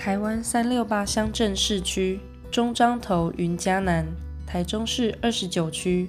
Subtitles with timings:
[0.00, 2.18] 台湾三六八乡镇市区：
[2.50, 4.06] 中彰投、云嘉南。
[4.46, 6.08] 台中市二十九区：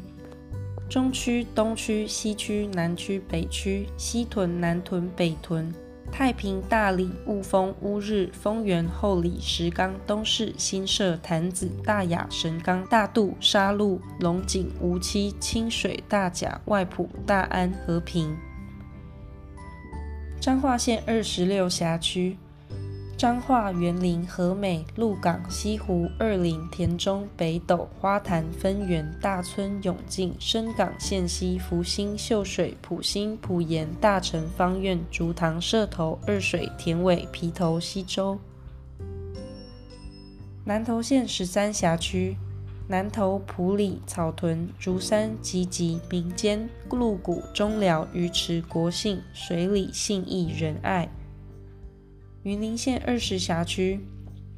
[0.89, 5.69] 中区、东区、西区、南区、北区、西屯、南屯、北屯。
[6.09, 18.37] 太平、大里、雾峰、乌日、丰原、后里、石冈、东势、新社、潭子、大雅、神冈、大肚、沙鹿、龙井、梧栖、清水、大甲、外埔、大安、和平。
[20.39, 22.37] 彰化县二十六辖区。
[23.21, 38.39] 彰化、园林、和美、鹿港、西湖、二林、田中、北斗、花坛、分园、大村、永靖、深港、线西、福兴、秀水、埔心、埔盐、大成、方苑、竹塘、社头、二水、田尾、皮头、溪洲。
[40.65, 42.35] 南投县十三辖区：
[42.87, 51.07] 南投、埔里、草屯、竹山、集集、民间、鹿谷、中寮、鱼池、国姓、水里、信义、仁爱。
[52.43, 53.99] 云林县二十辖区：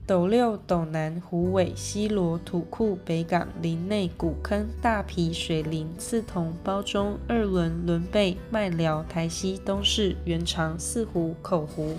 [0.08, 11.94] 斗六、斗南、虎尾、西螺、土库、北港、林内、古坑、大埤、水林、四桐、褒忠、二仑、仑背、麦寮、台西、东势、元长、四湖、口湖。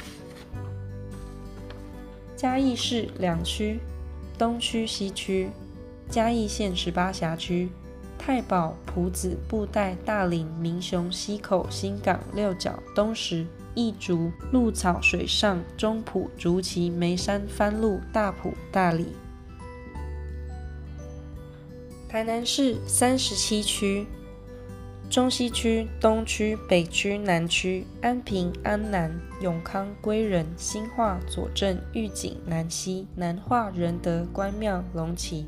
[2.34, 3.78] 嘉义市两区：
[4.38, 5.50] 东区、西区。
[6.08, 7.68] 嘉义县十八辖区：
[8.18, 13.46] 太保、埔子、布袋、大林、民雄、溪口、新港、六角、东石。
[13.76, 19.08] 义竹、鹿草、水上、中埔、竹崎、眉山、番路、大埔、大里。
[22.08, 24.06] 台南市三十七区：
[25.10, 35.46] 中西区、东区、北区、南区、安平、安南、永康、归仁、新化、左镇、玉井、南溪、南化、仁德、关庙、龙崎、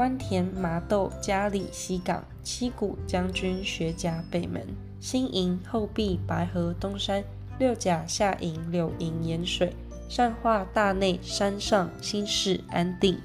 [0.00, 4.66] 关田、麻豆、佳里、西港、七谷、将军、学甲、北门、
[4.98, 7.22] 新营、后壁、白河、东山。
[7.58, 9.76] 六甲、下营、柳营、盐水、
[10.08, 13.18] 善化、大内、山上、新市、安定。